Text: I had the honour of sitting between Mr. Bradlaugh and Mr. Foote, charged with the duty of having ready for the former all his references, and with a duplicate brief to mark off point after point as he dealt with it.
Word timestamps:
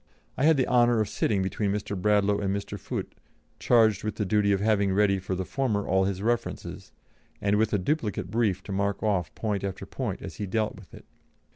I 0.35 0.45
had 0.45 0.57
the 0.57 0.65
honour 0.67 0.99
of 0.99 1.07
sitting 1.09 1.43
between 1.43 1.71
Mr. 1.71 1.95
Bradlaugh 1.95 2.39
and 2.39 2.51
Mr. 2.55 2.79
Foote, 2.79 3.13
charged 3.59 4.03
with 4.03 4.15
the 4.15 4.25
duty 4.25 4.51
of 4.51 4.59
having 4.59 4.91
ready 4.95 5.19
for 5.19 5.35
the 5.35 5.45
former 5.45 5.87
all 5.87 6.05
his 6.05 6.23
references, 6.23 6.91
and 7.39 7.55
with 7.57 7.71
a 7.71 7.77
duplicate 7.77 8.31
brief 8.31 8.63
to 8.63 8.71
mark 8.71 9.03
off 9.03 9.31
point 9.35 9.63
after 9.63 9.85
point 9.85 10.23
as 10.23 10.37
he 10.37 10.47
dealt 10.47 10.75
with 10.75 10.91
it. 10.95 11.05